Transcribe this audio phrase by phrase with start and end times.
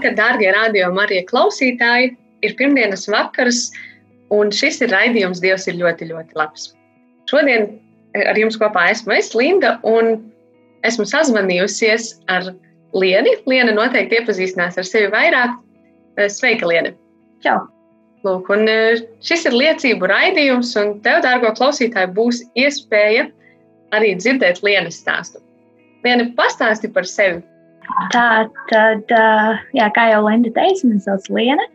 [0.00, 2.16] Labvakar, dārgie rādījumi, arī klausītāji!
[2.40, 3.70] Ir pirmdienas vakars,
[4.32, 6.70] un šis ir raidījums Dievs ir ļoti, ļoti labs.
[7.28, 7.66] Šodien
[8.16, 10.16] ar jums kopā esmu es, Linda, un
[10.88, 12.48] esmu sazvanījusies ar
[12.96, 13.34] Lienu.
[13.44, 15.52] Liena noteikti iepazīstinās ar sevi vairāk.
[16.32, 16.94] Sveika, Liena!
[17.44, 17.68] Čau!
[18.24, 18.64] Lūk, un
[19.20, 23.28] šis ir liecību raidījums, un tev, dārgo klausītāji, būs iespēja
[23.92, 25.44] arī dzirdēt Lienas stāstu.
[26.04, 27.42] Liena, pastāsti par sevi,
[28.14, 28.26] Tā
[28.70, 29.12] tad,
[29.76, 31.66] jā, kā jau Linda teica, man sauc Liena.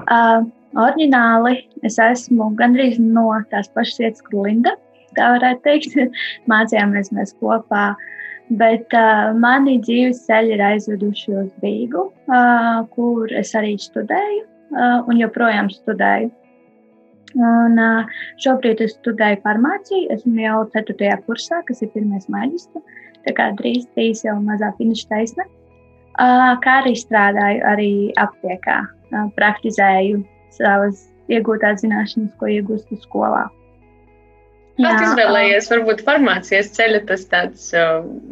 [0.00, 0.46] Uh,
[0.80, 4.76] oriģināli es esmu gandrīz no tās pašas vietas, kur Linda.
[5.18, 5.96] Tā varētu teikt,
[6.50, 7.90] mācījāmies mēs kopā.
[8.60, 15.06] Bet uh, mani dzīves ceļi ir aizveduši uz Rīgu, uh, kur es arī studēju uh,
[15.06, 16.32] un joprojām studēju.
[17.38, 18.10] Un, uh,
[18.42, 20.08] šobrīd es studēju farmāciju.
[20.16, 21.12] Esmu jau 4.
[21.28, 22.82] kursā, kas ir pirmais maģistra.
[23.22, 25.46] Tā kā drīz trīs jau mazā finiša taisna.
[26.18, 28.80] Kā arī strādāju arī aptiekā,
[29.38, 30.20] praktizēju
[30.54, 33.46] savas iegūtās zināšanas, ko iegūstu skolā.
[34.80, 37.70] Kā tu izvēlējies, varbūt farmācijas ceļa tas tāds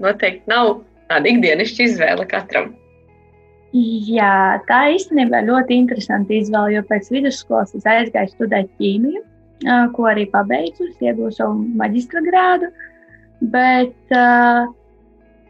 [0.00, 2.72] noteikti nav tāda ikdienišķa izvēle katram.
[3.76, 9.20] Jā, tā īstenībā ļoti interesanti izvēle, jo pēc vidusskolas es aizgāju studēt ķīmiju,
[9.92, 12.70] ko arī pabeidzu, iegūstu savu maģistra grādu.
[13.52, 14.70] Bet uh,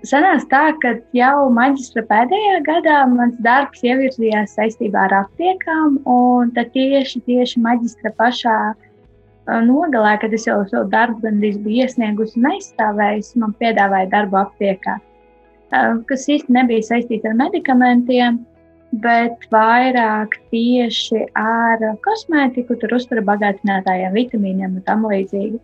[0.06, 7.24] Sanās tā, ka jau maģistra pēdējā gadā mans darbs ievirzījās saistībā ar aptiekām, un tieši,
[7.26, 8.58] tieši maģistra pašā
[9.66, 14.98] nogalē, kad es jau savu darbu gandrīz biju iesniegusi un aizstāvējusi, man piedāvāja darbu aptiekā,
[16.06, 18.38] kas īsti nebija saistīts ar medikamentiem,
[19.02, 25.58] bet vairāk tieši ar kosmētiku, tur uzturu bagātinātājiem, vitamīniem un tam līdzīgi.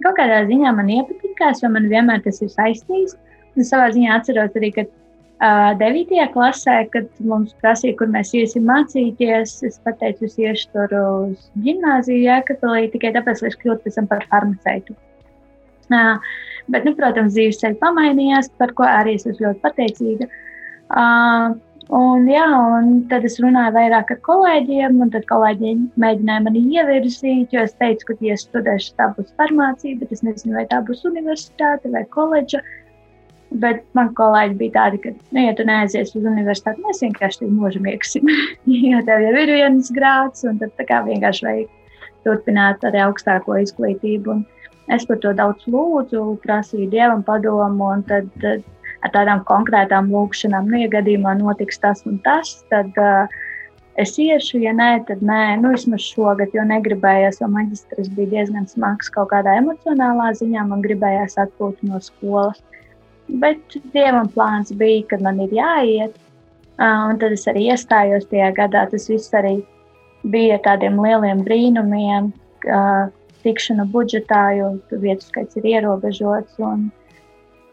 [0.00, 3.16] Kaut kādā ziņā man iepatikās, jo man vienmēr tas ir saistīts.
[3.56, 6.14] Es savā ziņā atceros arī, ka uh, 9.
[6.34, 12.24] klasē, kad mums prasīja, kur mēs iesim mācīties, es pateicu, es iešu tur uz gimnāziju,
[12.26, 14.96] Jēkabelī, tikai tāpēc, lai es kļūtu pēc tam par farmaceitu.
[15.86, 16.18] Uh,
[16.72, 20.28] bet, nu, protams, dzīves ceļš pamainījās, par ko arī es esmu ļoti pateicīga.
[20.86, 21.56] Uh,
[21.94, 27.54] Un, jā, un tad es runāju vairāk ar kolēģiem, un tad kolēģi mēģināja mani ievirzīt,
[27.54, 31.04] jo es teicu, ka, ja studēšu, tā būs farmācija, bet es nezinu, vai tā būs
[31.06, 32.58] universitāte vai koledža.
[33.62, 37.54] Bet man kolēģi bija tādi, ka, nu, ja tu neaizies uz universitāti, mēs vienkārši tevi
[37.54, 38.30] nožmiegsim.
[38.90, 41.74] jo tev jau ir viens grāds, un tad kā vienkārši vajag
[42.26, 44.34] turpināt ar augstāko izglītību.
[44.34, 48.66] Un es par to daudz lūdzu, prasīju dievam padomu, un tad, tad
[49.06, 53.30] ar tādām konkrētām lūkšanām, nu, ja gadījumā notiks tas un tas, tad uh,
[54.00, 58.68] es iešu, ja nē, tad nē, nu, vismaz šogad, jo negribējās, jo maģistrs bija diezgan
[58.70, 62.62] smags kaut kādā emocionālā ziņā, man gribējās atpūt no skolas.
[63.28, 66.14] Bet dievam plāns bija, ka man ir jāiet.
[66.78, 68.84] Un tad es arī iestājos tajā gadā.
[68.90, 69.58] Tas viss arī
[70.30, 72.30] bija tādiem lieliem brīnumiem,
[73.46, 74.70] tikšana budžetā, jo
[75.02, 76.60] vietu skaits ir ierobežots.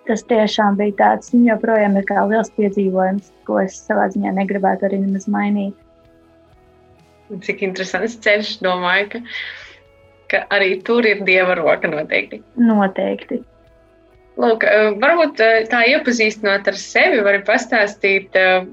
[0.07, 4.89] Tas tiešām bija tāds, un joprojām ir kā liels piedzīvojums, ko es savā ziņā negribētu
[4.89, 5.77] arī nemaz mainīt.
[7.45, 9.21] Cik interesants ceļš, domāju, ka,
[10.33, 12.41] ka arī tur ir dieva roka noteikti.
[12.59, 13.39] Noteikti.
[14.41, 18.65] Lūk, eh, varbūt eh, tā iepazīstinot ar sevi, var pastāstīt eh,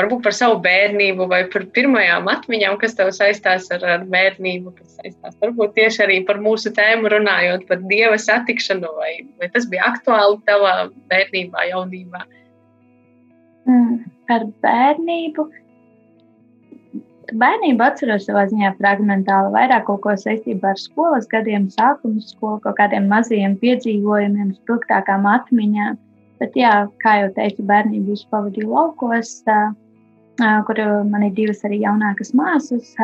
[0.00, 4.96] varbūt par savu bērnību vai par pirmajām atmiņām, kas tev saistās ar, ar bērnību, kas
[4.98, 9.92] saistās varbūt tieši arī par mūsu tēmu runājot par dieva satikšanu, vai, vai tas bija
[9.92, 10.74] aktuāli tavā
[11.12, 12.24] bērnībā, jaunībā?
[13.70, 15.46] Mm, par bērnību
[17.38, 22.78] bērnību atceros savā ziņā fragmentāli, vairāk kaut ko saistībā ar skolas gadiem, sākuma skolu, kaut
[22.78, 25.98] kādiem maziem piedzīvojumiem, spilgtākām atmiņām.
[26.40, 26.72] Bet, jā,
[27.04, 29.34] kā jau teicu, bērnību es pavadīju laukos,
[30.68, 30.80] kur
[31.10, 32.94] man ir divas arī jaunākas māsas.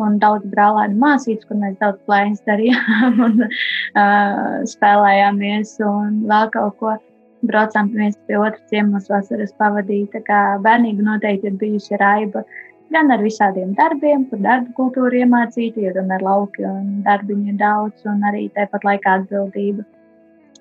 [0.00, 6.78] Un daudz brālēnu māsītes, kur mēs daudz plēņas darījām un uh, spēlējāmies un vēl kaut
[6.80, 6.94] ko.
[7.42, 10.14] Braucām viens pie otra ciemos vasaras pavadīt.
[10.14, 12.60] Tā kā bērnība noteikti ir bijusi raiba uh,
[12.92, 18.04] gan ar visādiem darbiem, par darbu kultūru iemācīti, jo tomēr lauki un darbiņu ir daudz,
[18.08, 19.84] un arī tāpat laikā atbildība.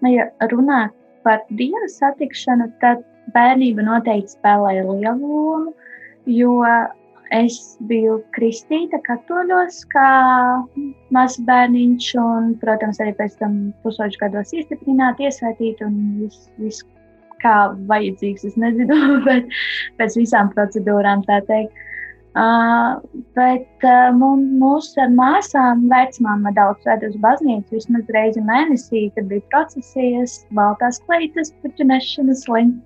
[0.09, 0.87] Ja runā
[1.25, 3.03] par dieva satikšanu, tad
[3.35, 5.75] bērnība noteikti spēlēja lielu lomu,
[6.25, 6.55] jo
[7.31, 7.57] es
[7.87, 10.07] biju kristīta katoļos, kā
[11.15, 16.81] mazs bērniņš, un, protams, arī pēc tam pusotru gados iestiprināti, iesaistīti un viss, vis,
[17.41, 17.55] kā
[17.89, 19.47] vajadzīgs, es nezinu, bet
[20.01, 21.87] pēc visām procedūrām tā teikt.
[22.31, 23.01] Uh,
[23.35, 30.37] bet uh, mūsu māsām vecmāma daudz ved uz baznīcu vismaz reizi mēnesī, kad bija procesijas,
[30.55, 32.45] baltās kleitas, puķu nešanas,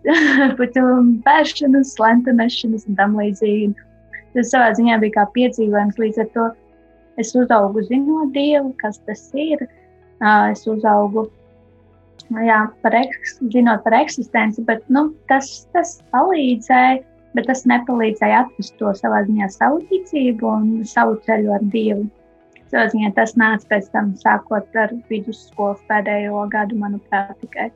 [0.57, 0.85] puķu
[1.29, 3.69] pēršanas, lenta nešanas un tam līdzīgi.
[4.33, 6.49] Tas savā ziņā bija kā piedzīvojums, līdz ar to
[7.21, 9.61] es uzaugu zinot Dievu, kas tas ir.
[10.25, 11.29] Uh, es uzaugu
[12.33, 12.97] jā, par,
[13.53, 17.03] zinot par eksistenci, bet nu, tas, tas palīdzēja
[17.35, 22.05] bet tas nepalīdzēja atrast to savā ziņā savu ticību un savu ceļu ar Dievu.
[22.71, 27.69] Savā ziņā tas nāca pēc tam, sākot ar vidusskolas pēdējo gadu, manuprāt, tikai.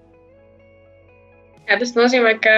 [1.70, 2.56] Jā, tas nozīmē, ka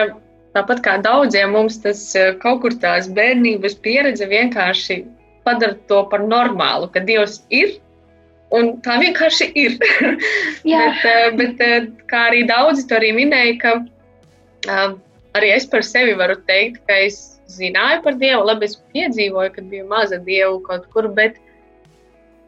[0.56, 5.02] tāpat kā daudziem mums tas eh, kaut kur tās bērnības pieredze vienkārši
[5.44, 7.80] padara to par normālu, ka Dievs ir
[8.52, 9.78] Un tā vienkārši ir.
[10.68, 13.72] bet, eh, bet eh, kā arī daudzi to arī minēja, ka
[15.38, 17.20] arī es par sevi varu teikt, ka es
[17.52, 21.38] zināju par Dievu, labi, es piedzīvoju, kad biju maza Dievu kaut kur, bet,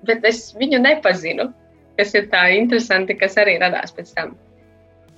[0.07, 1.51] bet es viņu nepazinu.
[1.97, 4.33] Tas ir tā interesanti, kas arī radās pēc tam.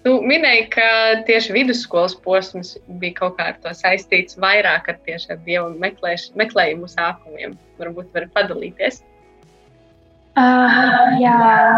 [0.06, 0.88] Tu minēji, ka
[1.26, 6.28] tieši vidusskolas posms bija kaut kā ar to saistīts vairāk ar tieši ar Dievu meklēš,
[6.38, 7.56] meklējumu sākumiem.
[7.80, 9.02] Varbūt var padalīties.
[10.36, 11.34] Uh, jā,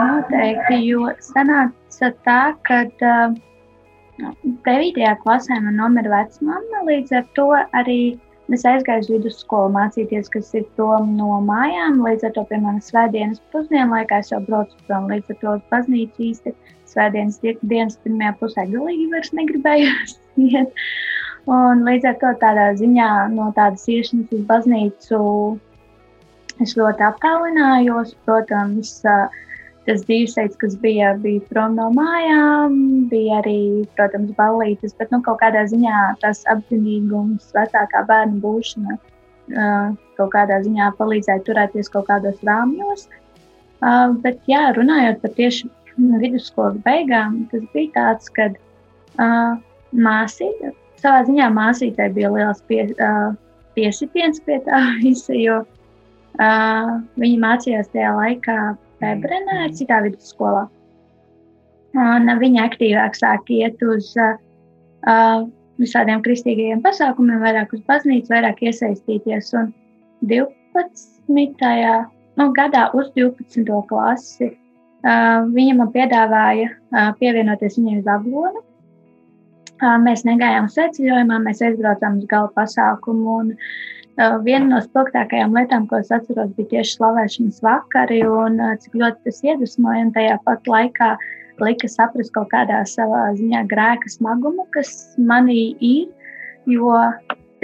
[0.09, 3.37] noteikti, jo sanāca tā, ka uh,
[4.17, 5.17] 9.
[5.23, 7.49] klasē man nomira vecmāma, līdz ar to
[7.81, 7.99] arī
[8.55, 11.99] es aizgāju uz vidusskolu mācīties, kas ir to no mājām.
[12.05, 15.63] Līdz ar to pie manas svētdienas pusdienlaikā es jau braucu prom līdz ar to uz
[15.73, 16.55] baznīcu īsti.
[16.87, 20.17] Svētdienas dienas pirmajā pusē galīgi vairs negribējās
[20.47, 20.85] iet.
[21.47, 25.19] Un līdz ar to tādā ziņā no tādas iešanas uz baznīcu
[26.63, 28.15] es ļoti aptālinājos.
[28.25, 29.27] Protams, uh,
[29.87, 32.73] tas dzīvesveids, kas bija, bija prom no mājām,
[33.11, 33.59] bija arī,
[33.95, 38.97] protams, ballītes, bet nu, kaut kādā ziņā tas apzinīgums, vecākā bērna būšana
[40.17, 43.07] kaut kādā ziņā palīdzēja turēties kaut kādos rāmjos.
[44.23, 48.49] Bet, jā, runājot par tieši vidusskolas beigām, tas bija tāds, ka
[49.93, 52.83] māsīte, savā ziņā māsītei bija liels pie,
[53.77, 55.61] piesitiens pie tā visa, jo
[56.37, 58.57] viņa mācījās tajā laikā
[59.01, 60.65] Bebrenē, citā vidusskolā.
[61.97, 65.47] Un viņa aktīvāk sāk iet uz uh,
[65.81, 69.53] visādiem kristīgajiem pasākumiem, vairāk uz baznīcu, vairāk iesaistīties.
[69.57, 69.71] Un
[70.29, 71.25] 12.
[72.37, 73.65] Nu, gadā uz 12.
[73.89, 78.63] klasi uh, viņa man piedāvāja uh, pievienoties viņai uz aglonu.
[79.77, 83.41] Uh, mēs negājām sveceļojumā, mēs aizbraucām uz gala pasākumu.
[83.41, 88.59] Un, uh, Uh, viena no spilgtākajām lietām, ko es atceros, bija tieši slavēšanas vakari, un
[88.59, 91.11] uh, cik ļoti tas iedvesmoja, un tajā pat laikā
[91.61, 96.09] lika saprast kaut kādā savā ziņā grēka smagumu, kas manī ir,
[96.69, 96.93] jo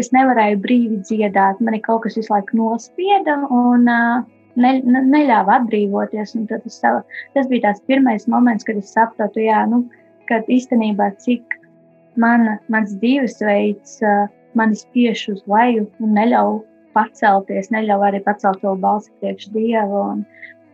[0.01, 4.21] es nevarēju brīvi dziedāt, man kaut kas visu laiku nospieda, un uh,
[4.55, 6.37] ne, ne, neļāva atbrīvoties.
[6.49, 6.79] Tas,
[7.33, 9.83] tas bija tās pirmais moments, kad es sapratu, jā, nu,
[10.29, 11.57] ka īstenībā cik
[12.17, 16.61] mana, mans dzīvesveids uh, mani spiež uz leju un neļauj
[16.93, 20.03] pacelties, neļauj arī pacelt to balsi priekš Dievu.
[20.13, 20.23] Un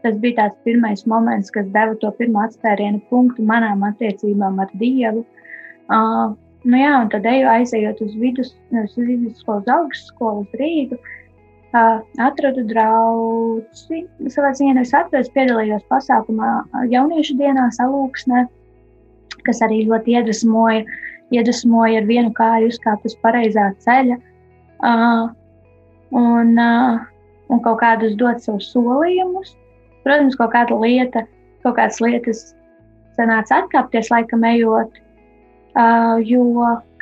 [0.03, 5.25] tas bija tāds pirmais moments, kas deva to pirmo atspērienu punktu manām attiecībām ar Dievu.
[5.89, 6.36] Uh,
[6.69, 11.00] nu jā, un tad eju aizejot uz vidus, uz vidusskolas augstskolu uz Rīgu.
[11.69, 13.62] Uh, atradu draugu.
[14.33, 16.53] Savā ziņā es atradu, piedalījos pasākumā
[16.89, 18.48] jauniešu dienā, salūksnē,
[19.45, 20.98] kas arī ļoti iedvesmoja uh,
[21.36, 25.29] iedvesmoja ar vienu kāju uzkāpt uz pareizā ceļa uh,
[26.15, 27.01] un, uh,
[27.50, 29.55] un kaut kādus dot savus solījumus.
[30.05, 31.25] Protams, kaut kāda lieta,
[31.65, 32.43] kaut kādas lietas
[33.19, 35.00] sanāca atkāpties laikam ejot,
[35.75, 36.43] uh, jo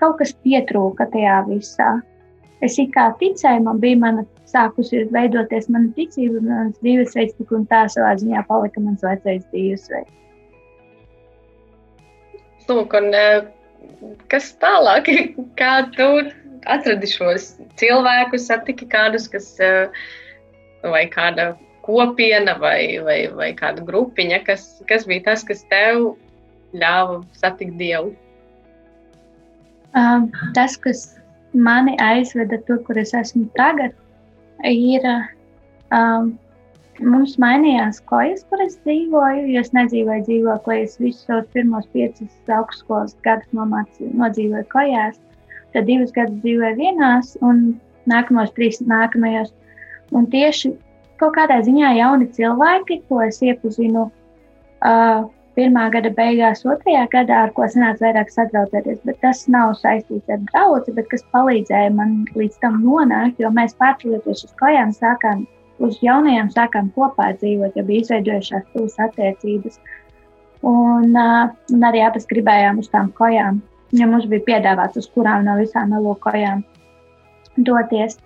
[0.02, 1.98] kaut kas pietrūka tajā visā.
[2.66, 7.84] Es kā ticēju, man bija mana sākusi veidoties mana ticība, mans dzīvesveids, tik un tā
[7.94, 10.14] savā ziņā palika mans vecais dzīvesveids.
[12.68, 13.14] Lūk, un
[14.32, 15.10] kas tālāk?
[15.60, 16.08] Kā tu
[16.68, 19.88] atradi šos cilvēkus, satiki kādus, kas eh,
[20.84, 21.54] vai kāda
[21.88, 26.18] kopiena vai, vai, vai kāda grupiņa, kas, kas bija tas, kas tev
[26.76, 28.12] ļāva satikt Dievu?
[29.96, 31.06] Um, tas, kas
[31.56, 33.96] mani aizveda tur, kur es esmu tagad,
[34.68, 36.36] ir um,
[37.04, 39.46] mums mainījās kojas, kur es dzīvoju.
[39.54, 45.20] Jo es nedzīvoju dzīvoklī, es visus savus pirmos piecus augstskolas gadus nomācu, nodzīvoju kojās.
[45.76, 49.54] Tad divus gadus dzīvoju vienās, un nākamos trīs nākamajos.
[50.16, 50.74] Un tieši
[51.22, 55.26] kaut kādā ziņā jauni cilvēki, ko es iepazinu uh,
[55.58, 59.02] pirmā gada beigās, otrajā gadā, ar ko sanāca vairāk sadraudzēties.
[59.10, 63.76] Bet tas nav saistīts ar draugu, bet kas palīdzēja man līdz tam nonākt, jo mēs
[63.82, 65.48] pārceļoties uz kājām sākām
[65.84, 69.80] uz jaunajām sākām kopā dzīvot, ja bija izveidojušās tuvas attiecības.
[70.66, 73.62] Un, uh, un arī abas gribējām uz tām kojām,
[73.98, 76.64] ja mums bija piedāvāts, uz kurām no visām melokojām
[77.58, 78.18] doties.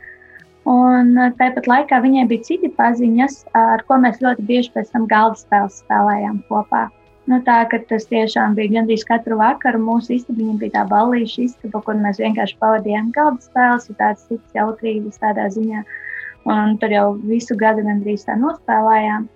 [0.71, 5.39] Un tāpat laikā viņai bija citi paziņas, ar ko mēs ļoti bieži pēc tam galda
[5.39, 6.87] spēles spēlējām kopā.
[7.29, 9.81] Nu, tā ka tas tiešām bija gandrīz katru vakaru.
[9.81, 15.21] Mūsu istaba bija tā balīša istaba, kur mēs vienkārši pavadījām galda spēles, tādas citas jautrības
[15.21, 15.81] tādā ziņā.
[15.81, 16.10] Uh,
[16.49, 19.27] Un tur jau visu gadu gandrīz tā nospēlējām.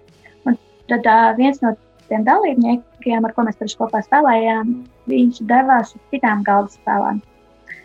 [0.50, 0.58] Un
[0.90, 1.76] tad uh, viens no
[2.10, 4.74] tiem dalībniekiem, ar ko mēs tur kopā spēlējām,
[5.10, 7.22] viņš devās uz citām galda spēlēm.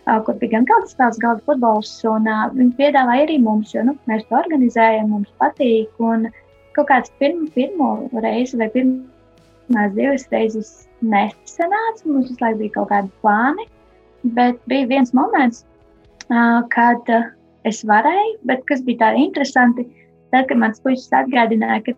[0.09, 1.93] Uh, kur bija gan galda spēles, gan futbols.
[2.09, 5.93] Un, uh, viņi piedāvāja arī mums, jo nu, mēs to organizējam, mums patīk.
[6.01, 6.31] Un
[6.77, 7.91] kaut kāds pirm, pirmo
[8.25, 10.71] reizi vai pirmās divas reizes
[11.05, 12.07] nesanāca.
[12.07, 13.69] Mums visu laiku bija kaut kādi plāni.
[14.37, 15.63] Bet bija viens moments,
[16.29, 17.29] uh, kad uh,
[17.69, 19.87] es varēju, bet kas bija tā interesanti,
[20.33, 21.97] tad, kad mans puisis atgādināja, ka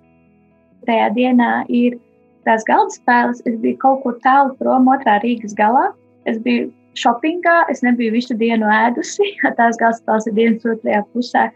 [0.88, 1.98] tajā dienā ir
[2.46, 5.90] tās galda spēles, es biju kaut kur tālu prom, otrā Rīgas galā.
[6.26, 11.50] Es biju shoppingā, es nebiju visu dienu ēdusi, tās galda spēles ir dienas otrajā pusē.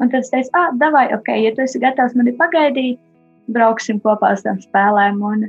[0.00, 3.00] Un tad es teicu, ah, davai, ok, ja tu esi gatavs mani pagaidīt,
[3.52, 5.18] brauksim kopā uz tām spēlēm.
[5.26, 5.44] Un,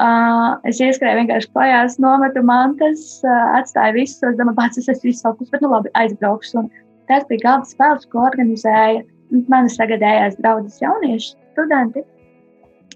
[0.00, 5.12] uh, es ieskrēju vienkārši klajās, nometu mantas, uh, atstāju visus, es domāju, pats es esmu
[5.18, 6.62] sakus, bet nu labi, aizbraukšu.
[6.62, 6.70] Un,
[7.10, 9.04] Tas bija galda spēles, ko organizēja
[9.50, 12.02] manas tagadējās draudzes jaunieši studenti.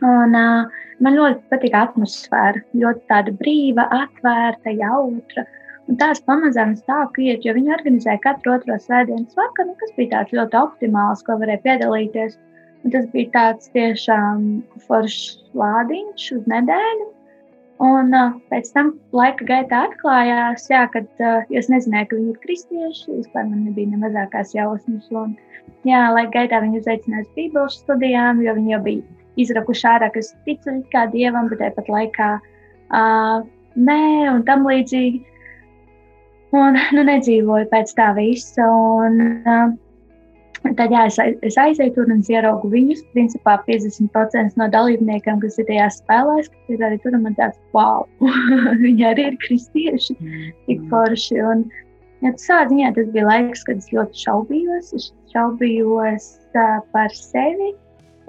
[0.01, 5.45] Un, uh, man ļoti patīk atmosfēra, ļoti tāda brīva, atvērta, jautra.
[5.91, 10.37] Un tās pamazām sāku iet, jo viņi organizēja katru otro svētdienas vakaru, kas bija tāds
[10.39, 12.39] ļoti optimāls, ko varēja piedalīties.
[12.85, 14.45] Un tas bija tāds tiešām
[14.87, 15.25] foršs
[15.59, 17.09] lādiņš uz nedēļu.
[17.81, 22.43] Un uh, pēc tam laika gaitā atklājās, jā, kad uh, es nezināju, ka viņi ir
[22.43, 23.15] kristieši.
[23.23, 25.07] Vispār man nebija ne mazākās jausmas.
[25.17, 25.33] Un,
[25.89, 30.21] jā, laika gaitā viņi uzaicinājās uz Bībeles studijām, jo viņi jau bija izrakuši ārā, ka
[30.21, 33.49] es ticu kā dievam, bet tāpat laikā uh,
[33.89, 34.01] nē,
[34.35, 35.25] un tam līdzīgi.
[36.61, 38.69] Un nu, nedzīvoju pēc tā visa.
[38.69, 39.73] Un, uh,
[40.61, 43.03] Tad jā, es, es aizēju tur un ieraugu viņus.
[43.15, 48.05] Principā 50% no dalībniekiem, kas ir tajā spēlēs, kas ir arī tur, man tāds wow,
[48.85, 50.17] viņi arī ir kristieši,
[50.69, 51.41] tik forši.
[51.53, 51.65] Un,
[52.25, 54.93] ja tādā ziņā tas bija laiks, kad es ļoti šaubījos.
[55.01, 57.73] Es šaubījos uh, par sevi,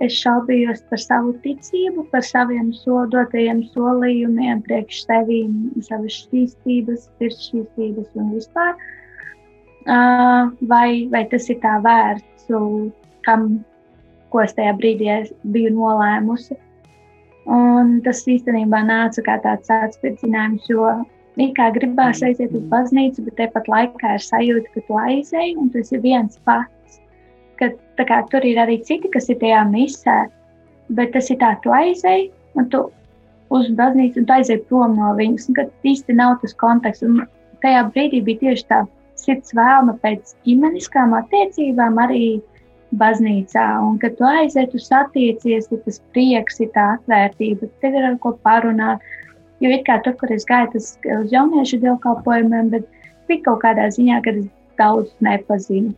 [0.02, 8.34] es šaubījos par savu ticību, par saviem sodotajiem solījumiem, priekš sevīm, savas šķīstības, pirkšķīstības un
[8.40, 8.74] vispār.
[8.80, 8.98] Uh,
[9.86, 12.50] vai, vai tas ir tā vērts,
[13.26, 13.64] kam,
[14.30, 15.10] ko es tajā brīdī
[15.44, 16.58] biju nolēmusi.
[17.52, 20.86] Un tas īstenībā nāca kā tāds atspēcinājums, jo
[21.42, 25.72] it kā gribās aiziet uz baznīcu, bet tepat laikā ir sajūta, ka tu aizēji un
[25.74, 27.02] tas ir viens pats.
[27.58, 30.30] Ka, kā, tur ir arī citi, kas ir tajā misē,
[30.94, 32.86] bet tas ir tā, tu aizēji un tu
[33.52, 35.50] uz baznīcu un tu aizēji prom no viņas.
[35.50, 37.06] Un, īsti nav tas konteksts.
[37.08, 37.24] Un
[37.64, 38.84] tajā brīdī bija tieši tā
[39.26, 42.26] sirds vēlme pēc ģimeniskām attiecībām arī
[43.00, 43.66] baznīcā.
[43.86, 48.18] Un, kad tu aizies, tu satiecies, ir tas prieks, ir tā atvērtība, tev ir ar
[48.24, 49.04] ko parunāt.
[49.62, 52.88] Jo it kā tur, kur es gāju, tas uz jauniešu dievkalpojumiem, bet
[53.30, 54.48] bija kaut kādā ziņā, kad es
[54.82, 55.94] daudz nepazinu.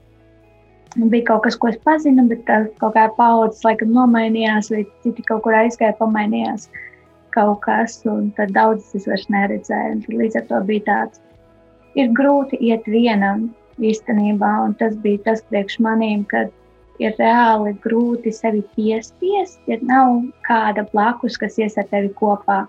[1.09, 5.25] Bija kaut kas, ko es pazinu, bet tā, kaut kā paudzes laikam nomainījās, vai citi
[5.25, 6.67] kaut kur aizgāja, pamainījās
[7.33, 10.03] kaut kas, un tad daudzas es vairs neredzēju.
[10.19, 11.23] Līdz ar to bija tāds
[11.99, 13.47] ir grūti iet vienam
[13.81, 16.51] īstenībā, un tas bija tas priekš manīm, kad
[17.01, 22.63] ir reāli grūti sevi piespiest, ja nav kāda blakus, kas ies ar tevi kopā.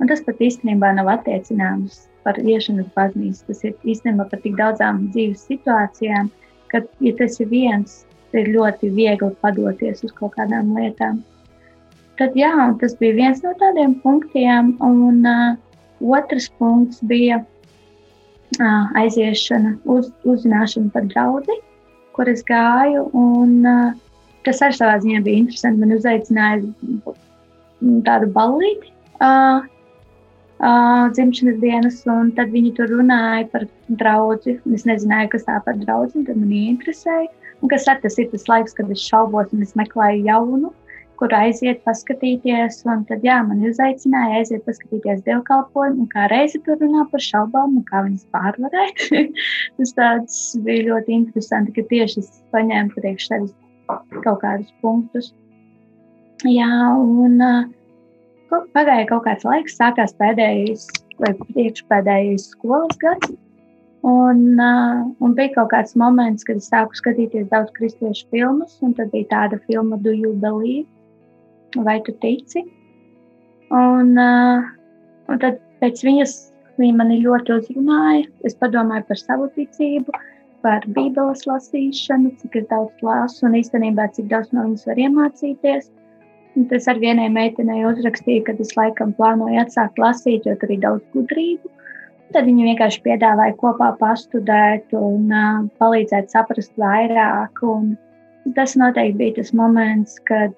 [0.00, 3.44] Un tas pat īstenībā nav attiecināms par iešanu uz baznīcu.
[3.48, 6.30] Tas ir īstenībā par tik daudzām dzīves situācijām,
[6.72, 8.00] ka, ja tas ir viens,
[8.30, 11.20] tad ir ļoti viegli padoties uz kaut kādām lietām.
[12.20, 15.56] Tad, jā, tas bija viens no tādiem punktiem, un uh,
[16.16, 17.40] otrs punkts bija
[18.58, 21.56] aiziešana, uz, uzzināšana par draugu,
[22.16, 23.06] kur es gāju.
[23.16, 23.60] Un,
[24.46, 25.82] tas arī savā ziņā bija interesanti.
[25.82, 27.14] Man uzaicināja
[28.06, 28.94] tādu ballīti.
[29.20, 34.58] uh, dzimšanas dienas, un tad viņi tur runāja par draugu.
[34.74, 37.30] Es nezināju, kas tā par draugu, tad man ieinteresēja.
[37.60, 40.72] Un kas ar tas ir tas laiks, kad es šaubos un es meklēju jaunu,
[41.20, 42.80] kur aiziet, paskatīties.
[42.88, 47.76] Un tad, jā, man uzaicināja aiziet, paskatīties dievkalpojumu, un kā reizi tur runā par šaubām
[47.80, 49.04] un kā viņas pārvarēt.
[49.76, 53.52] tas tāds bija ļoti interesanti, ka tieši es paņēmu priekš sevis
[54.24, 55.34] kaut kādus punktus.
[56.48, 57.68] Jā, un uh,
[58.72, 60.86] pagāja kaut kāds laiks, sākās pēdējais
[61.20, 63.34] vai priekšpēdējais skolas gads.
[64.08, 68.96] Un, uh, un bija kaut kāds moments, kad es sāku skatīties daudz kristiešu filmas, un
[68.96, 70.88] tad bija tāda filma Do You Believe?
[71.76, 72.64] Vai tu tici?
[73.70, 74.64] Un, uh,
[75.30, 76.32] un tad pēc viņas
[76.80, 78.26] viņa mani ļoti uzrunāja.
[78.46, 80.14] Es padomāju par savu ticību,
[80.64, 85.90] par Bībeles lasīšanu, cik daudz lasu un īstenībā cik daudz no viņas var iemācīties.
[86.70, 91.04] Tas ar vienai meitenei uzrakstīja, ka es laikam plānoju atsākt lasīt, jo tur ir daudz
[91.14, 91.70] gudrību.
[92.34, 97.62] Tad viņi vienkārši piedāvāja kopā pastudēt un uh, palīdzēt saprast vairāk.
[97.66, 97.94] Un
[98.56, 100.54] tas noteikti bija tas moments, kad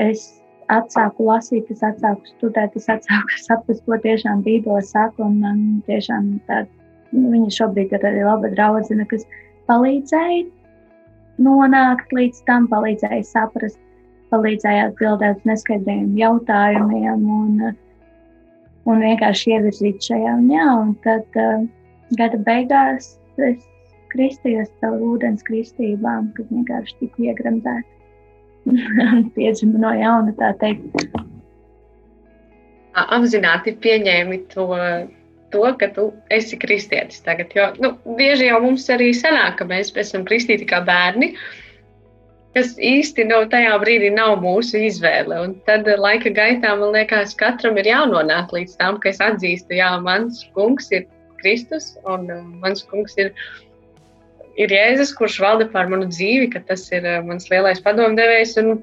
[0.00, 0.26] es
[0.70, 5.26] atsāku lasīt, es atsāku studēt, es atsāku saprast, ko tiešām Bībele saka.
[5.26, 6.64] Un, un tiešām tā,
[7.12, 9.26] nu, viņa šobrīd ir arī laba draudzene, kas
[9.70, 10.48] palīdzēja
[11.40, 13.80] nonākt līdz tam, palīdzēja saprast
[14.30, 17.70] palīdzēja atbildēt uz neskaidriem jautājumiem un,
[18.86, 20.36] un vienkārši ievirzīt šajā.
[20.38, 21.64] Un, jā, un tad uh,
[22.18, 23.64] gada beigās es
[24.14, 27.99] kristījos caur ūdens kristībām, kad vienkārši tiku iegremzēta un
[29.36, 31.16] piedzimu no jauna, tā teikt.
[33.00, 34.66] Apzināti pieņēmi to,
[35.54, 37.54] to, ka tu esi kristietis tagad.
[37.54, 41.32] Jo nu, bieži jau mums arī sanāk, ka mēs esam kristīti kā bērni.
[42.50, 45.38] Kas īsti no tajā brīdī nav mūsu izvēle.
[45.44, 49.92] Un tad laika gaitā man liekas, katram ir jānonāk līdz tam, ka es atzīstu, jā,
[50.02, 51.06] mans kungs ir
[51.40, 52.26] Kristus un
[52.60, 53.30] mans kungs ir,
[54.60, 58.56] ir Jēzus, kurš valda pār manu dzīvi, ka tas ir uh, mans lielais padomdevējs.
[58.62, 58.80] Un,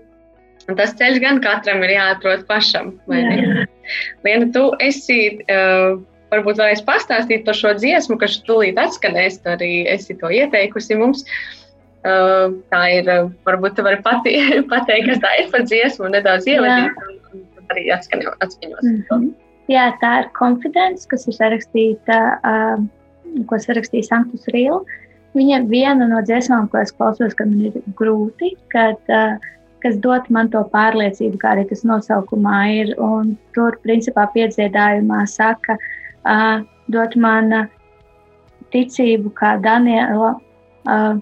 [0.67, 2.95] un tas ceļš gan katram ir jāatrod pašam.
[3.07, 5.39] Liena, tu esi.
[5.47, 9.37] Uh, Varbūt varēs pastāstīt par šo dziesmu, kas tūlīt atskanēs.
[9.39, 11.21] Tu arī esi to ieteikusi mums.
[11.23, 11.57] Uh,
[12.71, 13.09] Tā ir,
[13.47, 14.35] varbūt tu vari pati,
[14.71, 17.17] pateikt, kas tā ir par dziesmu nedaudz ievadīt un,
[17.57, 18.45] un arī atskaņot.
[18.61, 19.27] Mm -hmm.
[19.67, 22.85] Jā, tā ir konfidence, kas ir sarakstīta, uh,
[23.49, 24.79] ko sarakstīja Sanktus Rīla.
[25.37, 29.37] Viņa ir viena no dziesmām, ko es klausos, kad man ir grūti, kad, uh,
[29.83, 32.93] kas dod man to pārliecību, kā arī tas nosaukumā ir.
[32.97, 37.53] Un tur, principā, piedziedājumā saka, uh, dod man
[38.73, 40.35] ticību, kā Daniela.
[40.87, 41.19] Uh,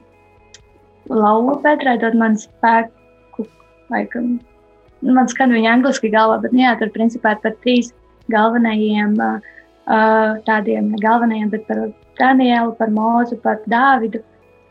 [1.09, 3.45] lauva Petrai dod man spēku,
[3.93, 4.37] laikam,
[5.05, 7.91] man skan viņa angliski galvā, bet nu jā, tur principā ir par trīs
[8.33, 11.83] galvenajiem, uh, tādiem galvenajiem, bet par
[12.19, 14.21] Danielu, par Mūzu, par Dāvidu,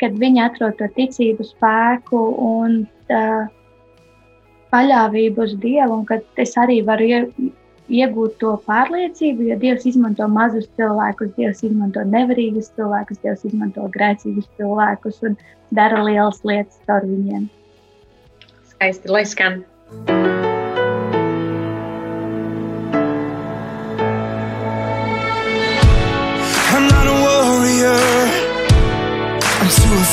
[0.00, 2.80] kad viņi atrod to ticību, spēku un
[3.12, 3.44] uh,
[4.74, 7.11] paļāvību uz Dievu, un ka es arī varu
[7.88, 14.48] iegūt to pārliecību, jo Dievs izmanto mazus cilvēkus, Dievs izmanto nevarīgus cilvēkus, Dievs izmanto grēcīgus
[14.59, 15.38] cilvēkus un
[15.74, 17.46] dara lielas lietas caur viņiem.
[18.74, 19.62] Skaisti, lai skan!
[20.09, 20.34] I'm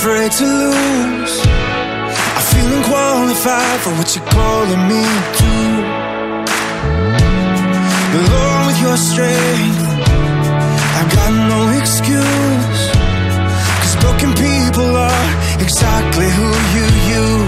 [0.02, 1.36] afraid to lose.
[1.46, 5.04] I feel unqualified for what you're calling me
[5.40, 5.52] to.
[8.32, 9.84] Lord, with your strength,
[11.00, 12.82] I got no excuse.
[13.82, 15.28] Cause broken people are
[15.62, 16.86] exactly who you
[17.22, 17.41] use.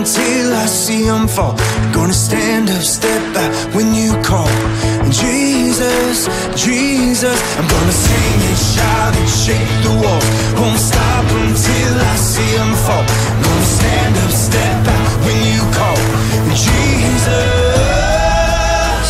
[0.00, 1.54] Until I see them fall.
[1.92, 4.48] Gonna stand up, step out when you call.
[5.10, 10.28] Jesus, Jesus, I'm gonna sing and shout and shake the walls.
[10.58, 13.04] Won't stop until I see them fall.
[13.44, 16.00] Gonna stand up, step out when you call.
[16.66, 17.40] Jesus,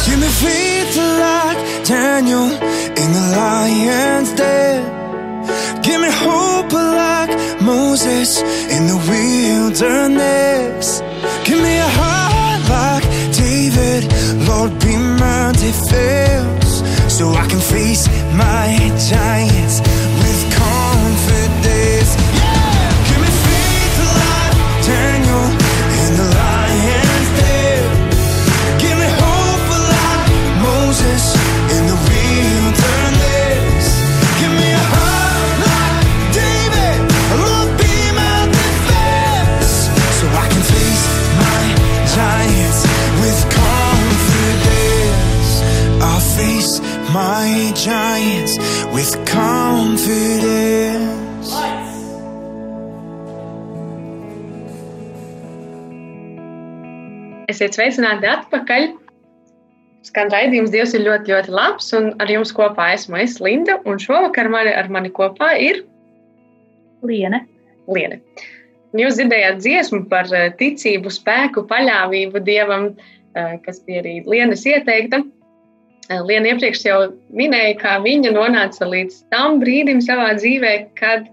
[0.06, 2.48] give me faith like Daniel
[3.02, 4.80] in the lion's den.
[5.82, 6.49] Give me hope
[8.00, 11.02] Moses in the wilderness.
[11.44, 13.04] Give me a heart like
[13.36, 14.08] David,
[14.48, 16.80] Lord, be my defense,
[17.12, 18.78] so I can face my
[19.10, 19.82] giants
[47.80, 48.58] giants
[48.92, 51.08] with confidence.
[57.48, 58.90] Esiet sveicināti atpakaļ.
[60.04, 64.00] Skan raidījums, Dievs ir ļoti, ļoti labs, un ar jums kopā esmu es, Linda, un
[64.00, 65.82] šovakar mani, ar mani kopā ir
[67.06, 67.46] Liene.
[67.88, 68.20] Liene.
[68.96, 72.90] Jūs dzirdējāt dziesmu par eh, ticību, spēku, paļāvību Dievam,
[73.32, 75.22] eh, kas bija arī Lienas ieteikta.
[76.10, 76.98] Eh, Liena iepriekš jau
[77.38, 81.28] minēja, kā viņa nonāca līdz tam brīdim savā dzīvē, kad